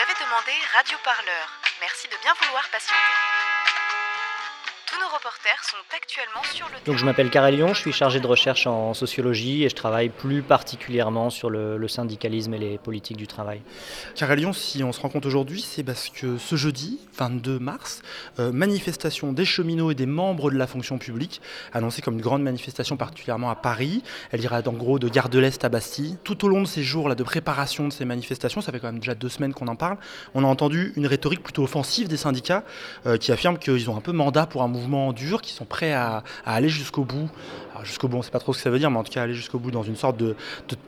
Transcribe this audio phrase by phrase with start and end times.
[0.00, 1.46] avez demandé Radio Parleur.
[1.80, 3.29] Merci de bien vouloir patienter.
[5.00, 8.26] Nos reporters sont actuellement sur le Donc je m'appelle Carré Lyon, je suis chargé de
[8.26, 13.16] recherche en sociologie et je travaille plus particulièrement sur le, le syndicalisme et les politiques
[13.16, 13.62] du travail.
[14.14, 18.02] Car à Lyon, si on se rencontre aujourd'hui, c'est parce que ce jeudi, 22 mars,
[18.38, 21.40] euh, manifestation des cheminots et des membres de la fonction publique,
[21.72, 24.02] annoncée comme une grande manifestation particulièrement à Paris.
[24.32, 26.18] Elle ira en gros de Gare de l'Est à Bastille.
[26.24, 28.88] Tout au long de ces jours là, de préparation de ces manifestations, ça fait quand
[28.88, 29.96] même déjà deux semaines qu'on en parle,
[30.34, 32.64] on a entendu une rhétorique plutôt offensive des syndicats
[33.06, 35.92] euh, qui affirment qu'ils ont un peu mandat pour un mouvement dur, qui sont prêts
[35.92, 37.28] à, aller jusqu'au bout.
[37.82, 39.12] Jusqu'au bout, on ne sait pas trop ce que ça veut dire, mais en tout
[39.12, 40.36] cas aller jusqu'au bout dans une sorte de,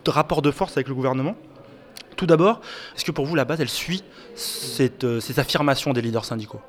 [0.07, 1.37] rapport de force avec le gouvernement.
[2.17, 2.61] Tout d'abord,
[2.95, 6.61] est-ce que pour vous la base, elle suit cette, euh, ces affirmations des leaders syndicaux?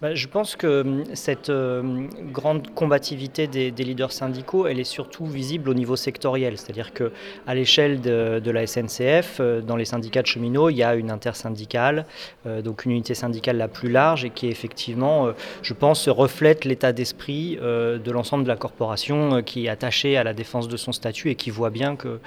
[0.00, 5.26] Bah, je pense que hum, cette euh, grande combativité des, leaders syndicaux, elle est surtout
[5.26, 6.56] visible au niveau sectoriel.
[6.56, 7.10] C'est-à-dire que
[7.48, 11.10] à l'échelle de, la SNCF, euh, dans les syndicats de cheminots, il y a une
[11.10, 12.06] intersyndicale,
[12.46, 15.32] euh, donc une unité syndicale la plus large et qui effectivement, euh,
[15.62, 20.32] je pense, reflète l'état d'esprit de l'ensemble de la corporation qui est attachée à la
[20.32, 22.20] défense de son statut et qui voit bien que,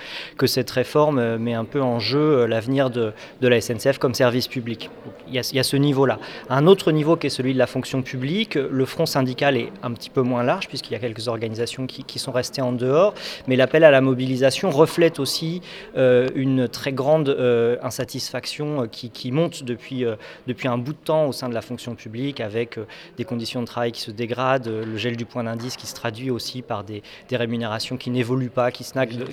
[0.46, 4.90] cette réforme met un peu en jeu l'avenir de, la SNCF comme service public.
[5.06, 6.20] Donc, il, y a, il y a ce niveau-là.
[6.50, 9.92] Un autre niveau qui est celui de la fonction publique, le front syndical est un
[9.94, 13.14] petit peu moins large puisqu'il y a quelques organisations qui, qui sont restées en dehors,
[13.48, 15.62] mais l'appel à la mobilisation reflète aussi
[15.96, 20.06] euh, une très grande euh, insatisfaction euh, qui, qui monte depuis,
[20.48, 22.80] depuis un bout de temps au sein de la fonction publique avec
[23.18, 26.32] des conditions de travail qui se dégradent, le gel du point d'indice qui se traduit
[26.32, 29.16] aussi par des, des rémunérations qui n'évoluent pas, qui snackent.
[29.20, 29.26] de-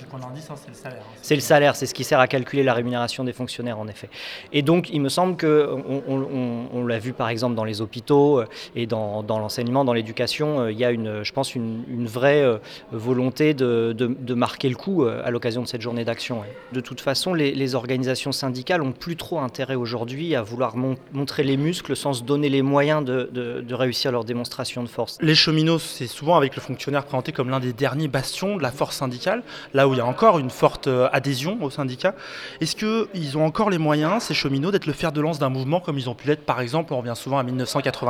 [0.55, 1.03] c'est le salaire.
[1.27, 4.09] c'est le salaire, c'est ce qui sert à calculer la rémunération des fonctionnaires en effet.
[4.53, 5.53] Et donc il me semble que
[5.89, 9.85] on, on- on- on l'a vu par exemple dans les hôpitaux euh, et dans, l'enseignement,
[9.85, 12.57] dans l'éducation, euh, il y a je pense une, vraie euh,
[12.91, 16.41] volonté de, marquer le coup à l'occasion de cette journée d'action.
[16.71, 21.43] De toute façon, les, organisations syndicales ont plus trop intérêt aujourd'hui à vouloir mon- montrer
[21.43, 25.17] les muscles sans se donner les moyens de, de- réussir leur démonstration de force.
[25.21, 28.71] Les cheminots, c'est souvent avec le fonctionnaire présenté comme l'un des derniers bastions de la
[28.71, 29.43] force syndicale,
[29.73, 32.15] là où il y a encore une forte adhésion au syndicat.
[32.59, 35.79] Est-ce qu'ils ont encore les moyens, ces cheminots, d'être le fer de lance d'un mouvement
[35.79, 37.43] comme ils ont pu l'être, par exemple, on revient souvent à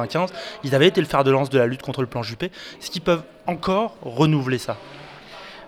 [0.01, 0.33] 1995,
[0.63, 2.47] ils avaient été le fer de lance de la lutte contre le plan Juppé.
[2.81, 4.77] Est-ce qu'ils peuvent encore renouveler ça?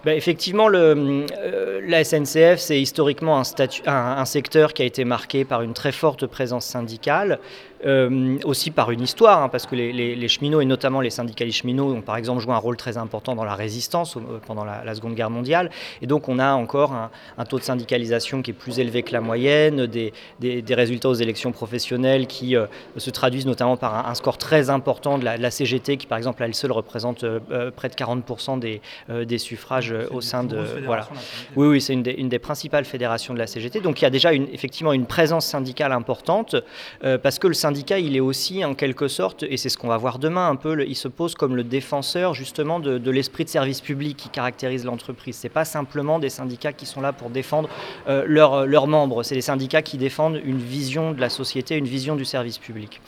[0.03, 3.39] Ben, effectivement, euh, la SNCF, c'est historiquement
[3.85, 7.39] un, secteur qui a été marqué par une très forte présence syndicale,
[7.85, 11.94] euh, aussi par une histoire, hein, parce que les, cheminots, et notamment les syndicalistes cheminots,
[11.94, 15.13] ont par exemple joué un rôle très important dans la résistance euh, pendant la, Seconde
[15.13, 15.69] Guerre mondiale.
[16.01, 19.22] Et donc, on a encore un, taux de syndicalisation qui est plus élevé que la
[19.22, 20.13] moyenne, des,
[20.73, 22.56] résultats aux élections professionnelles qui
[22.97, 26.56] se traduisent notamment par un, score très important de la, CGT, qui par exemple, elle
[26.56, 27.25] seule représente
[27.75, 30.57] près de 40% des, euh, des suffrages euh, au sein de.
[30.85, 31.07] Voilà.
[31.56, 33.79] Oui, oui, c'est une des, une des principales fédérations de la CGT.
[33.81, 36.56] Donc il y a déjà une, effectivement une présence syndicale importante,
[37.03, 39.88] euh, parce que le syndicat, il est aussi en quelque sorte, et c'est ce qu'on
[39.88, 43.12] va voir demain un peu, le- il se pose comme le défenseur justement de, de
[43.12, 45.35] l'esprit de service public qui caractérise l'entreprise.
[45.35, 47.69] C'est pas simplement des syndicats qui sont là pour défendre
[48.07, 51.85] euh, leurs leurs membres, c'est des syndicats qui défendent une vision de la société, une
[51.88, 53.01] vision du service public.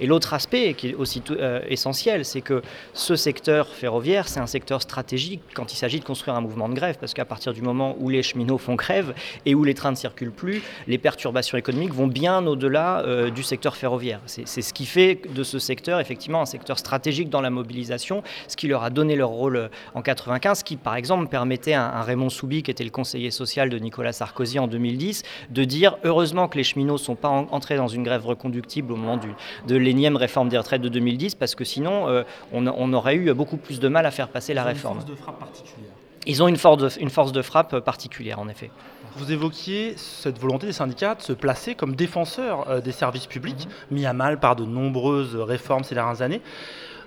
[0.00, 4.40] Et l'autre aspect qui est aussi tout- euh, essentiel, c'est que ce secteur ferroviaire, c'est
[4.40, 7.52] un secteur stratégique quand il s'agit de construire un mouvement de grève, parce qu'à partir
[7.52, 9.14] du moment où les cheminots font grève
[9.44, 13.42] et où les trains ne circulent plus, les perturbations économiques vont bien au-delà euh, du
[13.42, 14.20] secteur ferroviaire.
[14.26, 18.56] C'est ce qui fait de ce secteur effectivement un secteur stratégique dans la mobilisation, ce
[18.56, 22.02] qui leur a donné leur rôle euh, en 95, qui par exemple permettait à, à
[22.02, 26.48] Raymond Soubi, qui était le conseiller social de Nicolas Sarkozy en 2010, de dire heureusement
[26.48, 29.28] que les cheminots ne sont pas en- entrés dans une grève reconductible au moment du,
[29.66, 32.22] de l'énième réforme des retraites de 2010, parce que sinon euh,
[32.52, 35.02] on, on aurait eu beaucoup plus de mal à faire passer la réforme.
[35.04, 35.90] de frappe particulière.
[36.26, 38.70] Ils ont une force de, une force de frappe particulière, en effet.
[39.16, 43.68] Vous évoquiez cette volonté des syndicats de se placer comme défenseurs euh, des services publics,
[43.90, 46.42] mis à mal par de nombreuses réformes ces dernières années.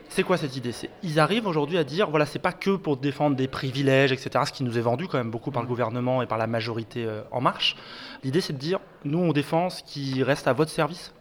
[0.07, 0.73] C'est quoi cette idée?
[1.03, 4.51] Ils arrivent aujourd'hui à dire voilà c'est pas que pour défendre des privilèges etc ce
[4.51, 7.21] qui nous est vendu quand même beaucoup par le gouvernement et par la majorité euh,
[7.31, 7.75] en marche.
[8.23, 11.13] L'idée c'est de dire nous on défend ce qui reste à votre service.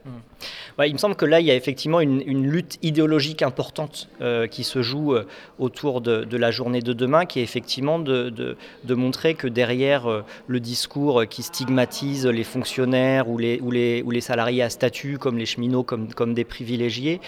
[0.86, 4.62] Il me semble que là, il y a effectivement une, lutte idéologique importante euh, qui
[4.62, 5.26] se joue euh,
[5.58, 8.56] autour de, la journée de demain, qui est effectivement de,
[8.88, 15.18] montrer que derrière euh, le discours qui stigmatise les fonctionnaires ou les, salariés à statut,
[15.18, 17.20] comme les cheminots, comme, des privilégiés,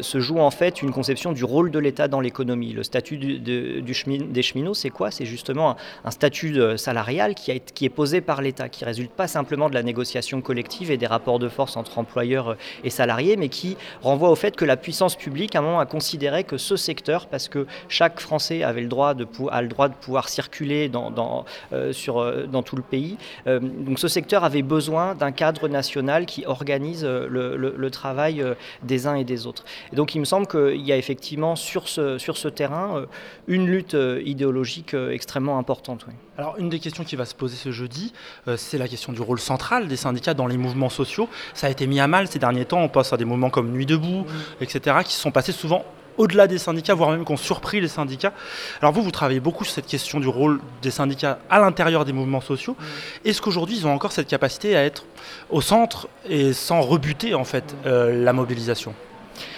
[0.00, 2.72] se joue en fait une conception du rôle de l'État dans l'économie.
[2.72, 5.10] Le statut des cheminots, c'est quoi?
[5.10, 9.74] C'est justement un, statut salarial qui, est posé par l'État, qui résulte pas simplement de
[9.74, 13.76] la négociation collective et des rapports de force entre employeurs employeurs et salariés, mais qui
[14.02, 17.26] renvoie au fait que la puissance publique, à un moment, a considéré que ce secteur,
[17.26, 21.10] parce que chaque Français avait le droit de, a le droit de pouvoir circuler dans,
[21.10, 21.44] dans,
[21.92, 27.04] sur, dans tout le pays, donc ce secteur avait besoin d'un cadre national qui organise
[27.04, 28.44] le, le, travail
[28.82, 29.64] des uns et des autres.
[29.92, 33.06] Et donc il me semble qu'il y a effectivement sur ce, sur ce terrain
[33.46, 36.04] une lutte idéologique extrêmement importante.
[36.08, 36.14] Oui.
[36.38, 38.12] Alors une des questions qui va se poser ce jeudi,
[38.46, 41.28] euh, c'est la question du rôle central des syndicats dans les mouvements sociaux.
[41.54, 43.70] Ça a été mis à mal ces derniers temps, on passe à des mouvements comme
[43.70, 44.24] Nuit debout,
[44.60, 45.84] etc., qui sont passés souvent
[46.18, 48.32] au-delà des syndicats, voire même qui ont surpris les syndicats.
[48.80, 52.12] Alors vous, vous travaillez beaucoup sur cette question du rôle des syndicats à l'intérieur des
[52.12, 52.76] mouvements sociaux.
[53.24, 55.04] Est-ce qu'aujourd'hui, ils ont encore cette capacité à être
[55.50, 58.94] au centre et sans rebuter en fait euh, la mobilisation?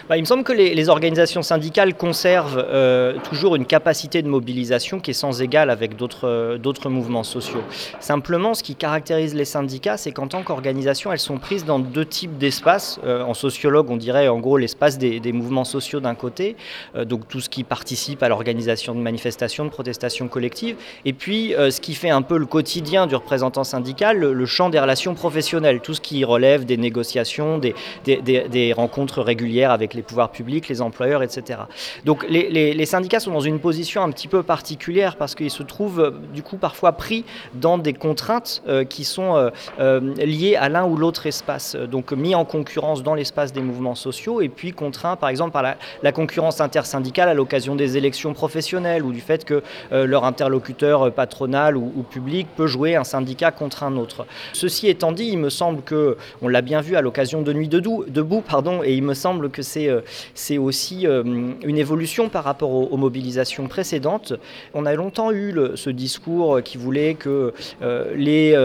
[0.08, 5.00] Bah, il me semble que les, organisations syndicales conservent euh, toujours une capacité de mobilisation
[5.00, 5.92] qui est sans égale avec
[6.24, 7.60] euh, d'autres mouvements sociaux.
[8.00, 12.06] Simplement, ce qui caractérise les syndicats, c'est qu'en tant qu'organisation, elles sont prises dans deux
[12.06, 12.98] types d'espaces.
[13.04, 16.56] Euh, en sociologue, on dirait en gros l'espace des, mouvements sociaux d'un côté,
[17.04, 21.80] donc tout ce qui participe à l'organisation de manifestations, de protestations collectives, et puis ce
[21.80, 25.92] qui fait un peu le quotidien du représentant syndical, le, champ des relations professionnelles, tout
[25.92, 27.74] ce qui relève des négociations, des,
[28.04, 31.60] des rencontres régulières avec les les pouvoirs publics, les employeurs, etc.
[32.04, 36.00] Donc les, syndicats sont dans une position un petit peu particulière parce qu'ils se trouvent
[36.00, 37.24] euh, du coup parfois pris
[37.54, 42.34] dans des contraintes euh, qui sont euh, liées à l'un ou l'autre espace, donc mis
[42.34, 46.60] en concurrence dans l'espace des mouvements sociaux et puis contraints par exemple par la, concurrence
[46.60, 52.46] intersyndicale à l'occasion des élections professionnelles ou du fait que leur interlocuteur patronal ou, public
[52.56, 54.26] peut jouer un syndicat contre un autre.
[54.52, 57.68] Ceci étant dit, il me semble que, on l'a bien vu à l'occasion de Nuit
[57.68, 59.87] debout, debout pardon, et il me semble que c'est
[60.34, 61.22] c'est aussi euh,
[61.62, 64.32] une évolution par rapport aux, mobilisations précédentes.
[64.74, 68.56] On a longtemps eu ce discours qui voulait que euh, les,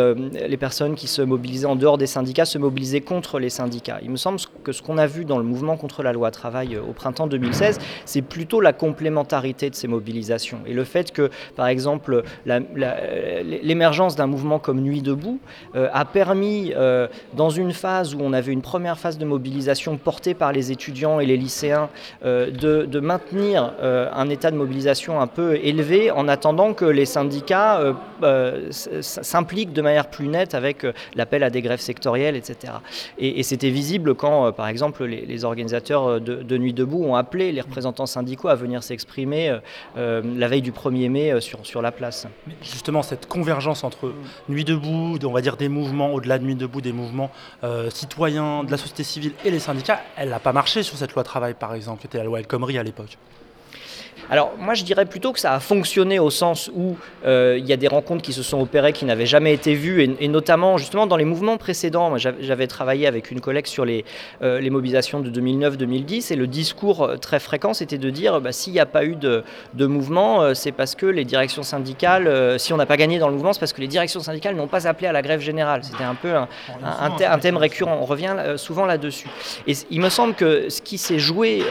[0.47, 3.99] les personnes qui se mobilisaient en dehors des syndicats se mobilisaient contre les syndicats.
[4.01, 6.77] Il me semble que ce qu'on a vu dans le mouvement contre la loi travail
[6.77, 11.67] au printemps 2016, c'est plutôt la complémentarité de ces mobilisations et le fait que, par
[11.67, 15.39] exemple, l'émergence d'un mouvement comme Nuit debout
[15.75, 16.73] a permis,
[17.33, 21.12] dans une phase où on avait une première phase de mobilisation portée par les étudiants
[21.19, 21.89] et les lycéens
[22.25, 27.05] euh, de, maintenir euh, un état de mobilisation un peu élevé en attendant que les
[27.05, 32.73] syndicats euh, s'impliquent de manière plus nette avec l'appel à des grèves sectorielles, etc.
[33.17, 38.05] Et, c'était visible quand, par exemple, les, organisateurs de, Nuit debout ont appelé les représentants
[38.05, 39.57] syndicaux à venir s'exprimer
[39.95, 42.27] la veille du 1er mai sur, sur la place.
[42.61, 44.13] Justement, cette convergence entre
[44.47, 47.31] Nuit debout, on va dire des mouvements, au-delà de Nuit debout, des mouvements
[47.89, 51.23] citoyens, de la société civile et les syndicats, elle n'a pas marché sur cette loi
[51.23, 53.17] travail, par exemple, était la loi El Khomri à l'époque
[54.29, 57.73] alors moi je dirais plutôt que ça a fonctionné au sens où euh, il y
[57.73, 61.07] a des rencontres qui se sont opérées qui n'avaient jamais été vues et, notamment justement
[61.07, 62.17] dans les mouvements précédents.
[62.17, 64.05] J'avais travaillé avec une collègue sur les,
[64.41, 68.51] euh, les mobilisations de 2009-2010 et le discours euh, très fréquent c'était de dire bah,
[68.51, 69.43] s'il n'y a pas eu de,
[69.73, 73.33] de mouvement c'est parce que les directions syndicales, si on n'a pas gagné dans le
[73.33, 75.83] mouvement c'est parce que les directions syndicales n'ont pas appelé à la grève générale.
[75.83, 76.47] C'était un peu un,
[76.83, 79.27] un, thème récurrent, on revient souvent là-dessus.
[79.67, 81.63] Et il me semble que ce qui s'est joué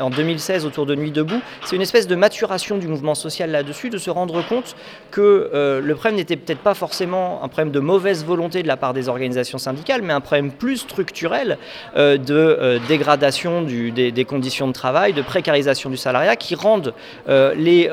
[0.00, 3.90] en 2016 autour de Nuit debout, c'est une espèce de maturation du mouvement social là-dessus,
[3.90, 4.74] de se rendre compte
[5.10, 8.78] que euh, le problème n'était peut-être pas forcément un problème de mauvaise volonté de la
[8.78, 11.58] part des organisations syndicales, mais un problème plus structurel
[11.96, 16.94] euh, de euh, dégradation des, conditions de travail, de précarisation du salariat, qui rendent
[17.28, 17.90] les,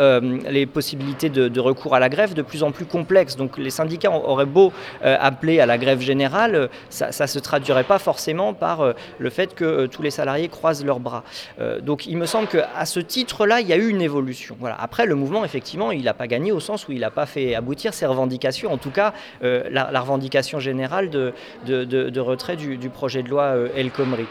[0.49, 3.35] les possibilités de, recours à la grève de plus en plus complexes.
[3.35, 4.71] Donc les syndicats auraient beau
[5.01, 9.85] appeler à la grève générale, ça ne se traduirait pas forcément par le fait que
[9.87, 11.23] tous les salariés croisent leurs bras.
[11.81, 14.55] donc il me semble qu'à ce titre-là, il y a eu une évolution.
[14.59, 14.75] Voilà.
[14.79, 17.55] Après, le mouvement, effectivement, il n'a pas gagné au sens où il n'a pas fait
[17.55, 19.13] aboutir ses revendications, en tout cas
[19.43, 24.25] euh, la, revendication générale de, retrait du, projet de loi euh, El Khomri.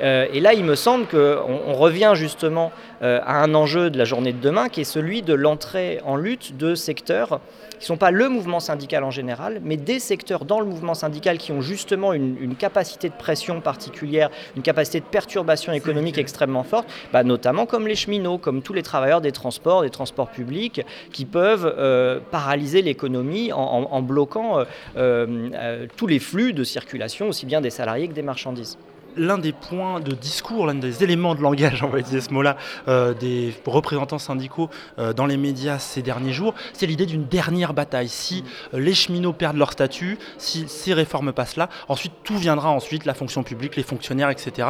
[0.00, 4.04] Euh, et là, il me semble qu'on on revient justement à un enjeu de la
[4.04, 7.40] journée de demain, qui est celui de l'entrée en lutte de secteurs
[7.78, 10.94] qui ne sont pas le mouvement syndical en général, mais des secteurs dans le mouvement
[10.94, 16.64] syndical qui ont justement une, capacité de pression particulière, une capacité de perturbation économique extrêmement
[16.64, 20.80] forte, bah, notamment comme les cheminots, comme tous les travailleurs des transports, des transports publics,
[21.12, 24.64] qui peuvent euh, paralyser l'économie en, bloquant euh,
[24.96, 28.78] euh, tous les flux de circulation, aussi bien des salariés que des marchandises
[29.18, 32.56] l'un des points de discours, l'un des éléments de langage, on va utiliser ce mot-là,
[32.88, 37.74] euh, des représentants syndicaux euh, dans les médias ces derniers jours, c'est l'idée d'une dernière
[37.74, 38.08] bataille.
[38.08, 38.44] Si
[38.74, 43.04] euh, les cheminots perdent leur statut, si ces réformes passent là, ensuite tout viendra ensuite,
[43.04, 44.68] la fonction publique, les fonctionnaires, etc.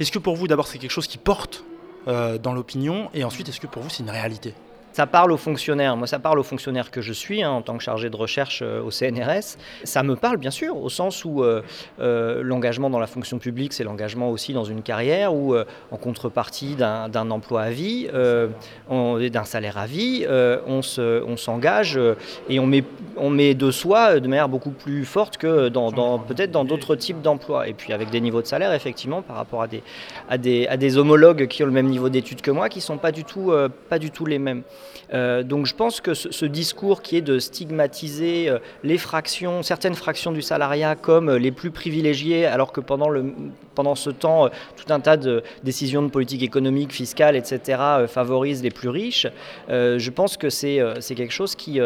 [0.00, 1.64] Est-ce que pour vous, d'abord, c'est quelque chose qui porte
[2.06, 4.52] dans l'opinion, et ensuite, est-ce que pour vous, c'est une réalité?
[4.94, 5.96] Ça parle aux fonctionnaires.
[5.96, 8.60] Moi, ça parle aux fonctionnaires que je suis hein, en tant que chargé de recherche
[8.62, 9.58] euh, au CNRS.
[9.82, 11.62] Ça me parle, bien sûr, au sens où euh,
[11.98, 15.56] euh, l'engagement dans la fonction publique, c'est l'engagement aussi dans une carrière ou
[15.90, 20.26] en contrepartie d'un emploi à vie, d'un salaire à vie,
[20.66, 22.84] on s'engage on et on met,
[23.16, 27.20] on met de soi de manière beaucoup plus forte que dans, peut-être dans d'autres types
[27.20, 27.66] d'emplois.
[27.68, 29.82] Et puis avec des niveaux de salaire, effectivement, par rapport à des,
[30.28, 32.84] à des, à des homologues qui ont le même niveau d'études que moi, qui ne
[32.84, 33.52] sont pas du tout,
[33.88, 34.62] pas du tout les mêmes.
[35.12, 39.94] Euh, donc je pense que ce, discours qui est de stigmatiser euh, les fractions, certaines
[39.94, 45.00] fractions du salariat comme euh, les plus privilégiées, alors que pendant, ce temps, tout un
[45.00, 49.26] tas de décisions de politique économique, fiscale, etc., favorisent les plus riches,
[49.68, 50.78] je pense que c'est
[51.16, 51.80] quelque chose qui,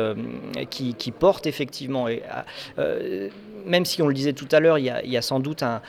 [1.19, 2.09] porte effectivement.
[2.09, 2.23] Et,
[3.69, 5.81] même si on le disait tout à l'heure, il, y a sans doute un,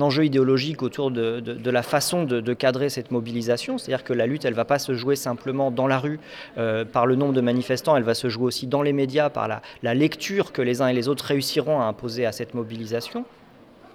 [0.00, 3.78] enjeu idéologique autour de, la façon de, cadrer cette mobilisation.
[3.78, 6.18] C'est-à-dire que la lutte, elle ne va pas se jouer simplement dans la rue
[6.58, 9.48] euh, par le nombre de manifestants, elle va se jouer aussi dans les médias par
[9.82, 13.24] la lecture que les uns et les autres réussiront à imposer à cette mobilisation.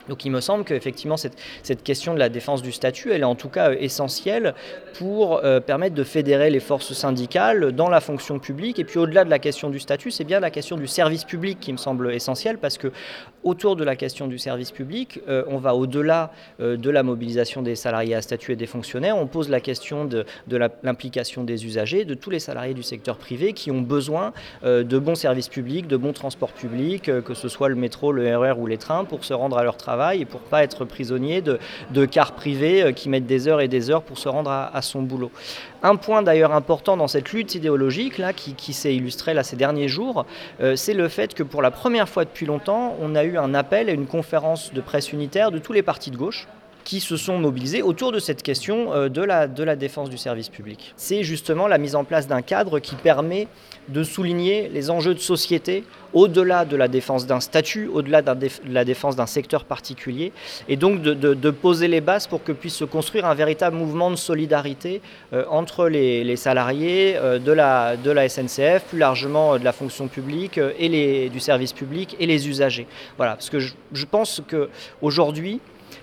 [0.09, 3.25] Donc il me semble qu'effectivement cette, cette question de la défense du statut, elle est
[3.25, 4.55] en tout cas euh, essentielle
[4.95, 8.79] pour euh, permettre de fédérer les forces syndicales dans la fonction publique.
[8.79, 11.59] Et puis au-delà de la question du statut, c'est bien la question du service public
[11.59, 12.91] qui me semble essentielle parce que
[13.43, 17.75] autour de la question du service public, euh, on va au-delà de la mobilisation des
[17.75, 22.05] salariés à statut et des fonctionnaires, on pose la question de, de l'implication des usagers,
[22.05, 25.97] de tous les salariés du secteur privé qui ont besoin de bons services publics, de
[25.97, 29.23] bons transports publics, que ce soit le métro, le RER e ou les trains, pour
[29.23, 33.10] se rendre à leur travail et pour pas être prisonnier de, cars privés euh, qui
[33.10, 35.32] mettent des heures et des heures pour se rendre à, son boulot.
[35.84, 39.88] Un point d'ailleurs important dans cette lutte idéologique là, qui, s'est illustré là, ces derniers
[39.88, 40.25] jours,
[40.62, 43.53] euh, c'est le fait que pour la première fois depuis longtemps, on a eu un
[43.53, 46.48] appel à une conférence de presse unitaire de tous les partis de gauche
[46.89, 50.96] qui se sont mobilisés autour de cette question euh, de la, défense du service public.
[50.98, 53.48] C'est justement la mise en place d'un cadre qui permet
[53.89, 58.86] de souligner les enjeux de société au-delà de la défense d'un statut, au-delà de la
[58.86, 60.31] défense d'un secteur particulier,
[60.67, 64.15] et donc de, poser les bases pour que puisse se construire un véritable mouvement de
[64.15, 65.03] solidarité
[65.34, 71.29] euh, entre les, salariés euh, de, la, SNCF, plus largement de la fonction publique et
[71.29, 72.88] du service public et les usagers.
[73.17, 75.60] Voilà, parce que je, je pense qu'aujourd'hui,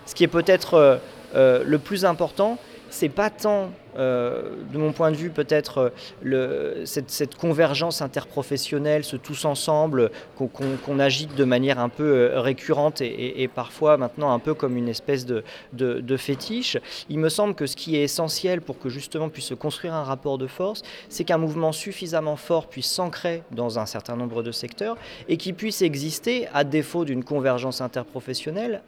[0.07, 0.97] ce qui est peut-être euh,
[1.35, 2.59] euh, le plus important,
[2.91, 5.93] c'est pas tant de mon point de vue, peut-être
[6.25, 13.01] euh, cette, convergence interprofessionnelle, ce tous ensemble qu'on agite de manière un peu euh, récurrente
[13.01, 15.43] et, parfois maintenant un peu comme une espèce de,
[16.17, 19.95] fétiche, il me semble que ce qui est essentiel pour que justement puisse se construire
[19.95, 24.43] un rapport de force, c'est qu'un mouvement suffisamment fort puisse s'ancrer dans un certain nombre
[24.43, 24.97] de secteurs
[25.29, 28.83] et qui puisse exister, à défaut d'une convergence interprofessionnelle,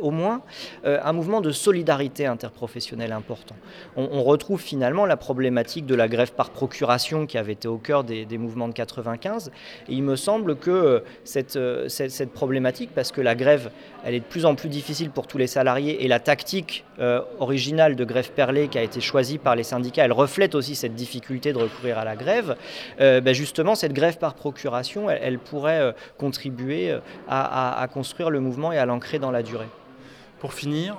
[0.00, 0.42] au moins
[0.84, 3.56] un mouvement de solidarité interprofessionnelle important.
[3.96, 7.78] On retrouve trouve finalement la problématique de la grève par procuration qui avait été au
[7.78, 9.50] cœur des, mouvements de 95.
[9.88, 11.00] Et il me semble que euh,
[11.56, 13.72] euh, cette, cette, problématique, parce que la grève,
[14.04, 17.22] elle est de plus en plus difficile pour tous les salariés, et la tactique euh,
[17.40, 20.94] originale de grève perlée qui a été choisie par les syndicats, elle reflète aussi cette
[20.94, 22.54] difficulté de recourir à la grève.
[23.00, 26.96] Ben justement, cette grève par procuration, elle, pourrait contribuer
[27.28, 29.68] à, à, construire le mouvement et à l'ancrer dans la durée.
[30.38, 30.96] Pour finir,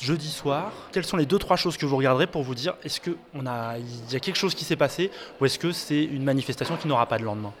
[0.00, 3.00] jeudi soir, quelles sont les deux trois choses que vous regarderez pour vous dire est-ce
[3.00, 3.14] qu'il
[3.46, 3.76] a,
[4.10, 5.10] y a quelque chose qui s'est passé
[5.40, 7.52] ou est-ce que c'est une manifestation qui n'aura pas de lendemain?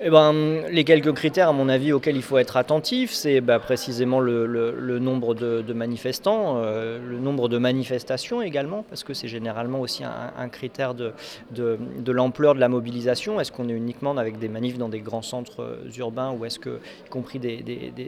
[0.00, 3.60] Eh ben, les quelques critères, à mon avis, auxquels il faut être attentif, c'est bah,
[3.60, 9.80] précisément le, nombre de, manifestants, euh, le nombre de manifestations également, parce que c'est généralement
[9.80, 11.12] aussi un, critère de,
[12.08, 13.40] l'ampleur de la mobilisation.
[13.40, 16.58] Est-ce qu'on est uniquement avec des manifs dans des grands centres euh, urbains ou est-ce
[16.58, 17.62] que, y compris des,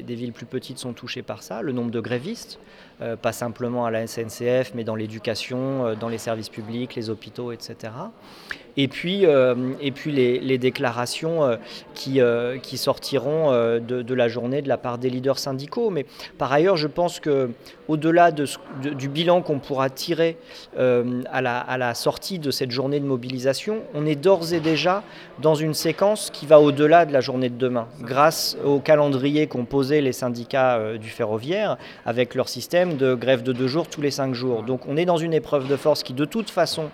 [0.08, 1.62] villes plus petites, sont touchées par ça?
[1.62, 2.58] Le nombre de grévistes,
[3.20, 7.92] pas simplement à la SNCF, mais dans l'éducation, dans les services publics, les hôpitaux, etc.
[8.78, 9.24] Et puis,
[9.80, 11.58] et puis les, déclarations
[11.94, 15.90] qui, euh, qui sortiront euh, de, la journée de la part des leaders syndicaux.
[15.90, 16.06] Mais
[16.38, 17.50] par ailleurs, je pense que
[17.88, 18.46] au-delà de,
[18.94, 20.36] du bilan qu'on pourra tirer
[20.78, 24.60] euh, à, la, à, la, sortie de cette journée de mobilisation, on est d'ores et
[24.60, 25.02] déjà
[25.40, 29.64] dans une séquence qui va au-delà de la journée de demain, grâce au calendrier qu'ont
[29.64, 34.10] posé les syndicats du ferroviaire avec leur système de grève de deux jours tous les
[34.10, 34.62] cinq jours.
[34.62, 36.90] Donc on est dans une épreuve de force qui de toute façon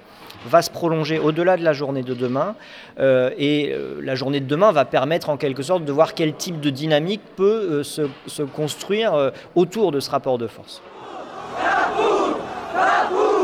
[0.46, 2.54] va se prolonger au-delà de la journée de demain.
[2.98, 6.34] Euh, et euh, la journée de demain va permettre en quelque sorte de voir quel
[6.34, 10.82] type de dynamique peut euh, se, construire autour de ce rapport de force.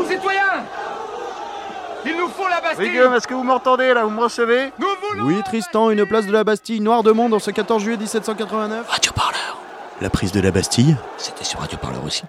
[0.07, 0.39] Citoyens
[2.05, 4.71] il nous faut la Bastille Oui est-ce que vous m'entendez là Vous me recevez?
[5.21, 8.87] Oui Tristan, une place de la Bastille, noir de monde en ce 14 juillet 1789.
[8.87, 9.57] Radio Parleur.
[10.01, 12.23] La prise de la Bastille C'était sur Radio Parleur aussi.